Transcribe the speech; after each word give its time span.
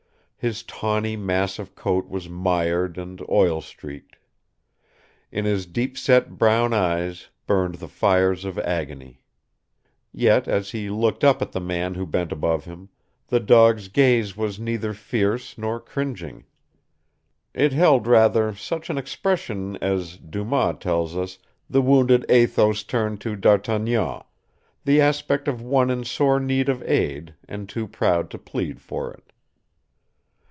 His 0.43 0.63
tawny 0.63 1.15
mass 1.15 1.59
of 1.59 1.75
coat 1.75 2.09
was 2.09 2.27
mired 2.27 2.97
and 2.97 3.21
oil 3.29 3.61
streaked. 3.61 4.15
In 5.31 5.45
his 5.45 5.67
deep 5.67 5.95
set 5.99 6.39
brown 6.39 6.73
eyes 6.73 7.29
burned 7.45 7.75
the 7.75 7.87
fires 7.87 8.43
of 8.43 8.57
agony. 8.57 9.21
Yet, 10.11 10.47
as 10.47 10.71
he 10.71 10.89
looked 10.89 11.23
up 11.23 11.43
at 11.43 11.51
the 11.51 11.59
man 11.61 11.93
who 11.93 12.07
bent 12.07 12.31
above 12.31 12.65
him, 12.65 12.89
the 13.27 13.39
dog's 13.39 13.87
gaze 13.87 14.35
was 14.35 14.59
neither 14.59 14.95
fierce 14.95 15.59
nor 15.59 15.79
cringing. 15.79 16.45
It 17.53 17.71
held 17.71 18.07
rather 18.07 18.55
such 18.55 18.89
an 18.89 18.97
expression 18.97 19.75
as, 19.77 20.17
Dumas 20.17 20.77
tells 20.79 21.15
us, 21.15 21.37
the 21.69 21.83
wounded 21.83 22.25
Athos 22.29 22.81
turned 22.81 23.21
to 23.21 23.35
D'Artagnan 23.35 24.23
the 24.85 25.01
aspect 25.01 25.47
of 25.47 25.61
one 25.61 25.91
in 25.91 26.03
sore 26.03 26.39
need 26.39 26.67
of 26.67 26.81
aid, 26.81 27.35
and 27.47 27.69
too 27.69 27.87
proud 27.87 28.31
to 28.31 28.39
plead 28.39 28.81
for 28.81 29.13
it. 29.13 29.25